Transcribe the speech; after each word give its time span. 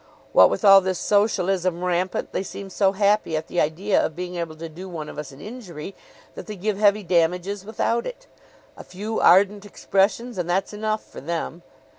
What 0.33 0.49
with 0.49 0.65
all 0.65 0.81
this 0.81 0.97
socialism 0.97 1.83
rampant, 1.83 2.31
they 2.31 2.41
seem 2.41 2.71
so 2.71 2.93
happy 2.93 3.37
at 3.37 3.45
the 3.45 3.61
idea 3.61 4.03
of 4.03 4.15
being 4.15 4.33
able 4.33 4.55
to 4.55 4.67
do 4.67 4.89
one 4.89 5.07
of 5.07 5.19
us 5.19 5.31
an 5.31 5.39
injury 5.41 5.93
that 6.33 6.47
they 6.47 6.55
give 6.55 6.79
heavy 6.79 7.03
damages 7.03 7.63
without 7.63 8.07
it. 8.07 8.25
A 8.75 8.83
few 8.83 9.19
ardent 9.19 9.63
expressions, 9.63 10.39
and 10.39 10.49
that's 10.49 10.73
enough 10.73 11.03
for 11.05 11.21
them. 11.21 11.61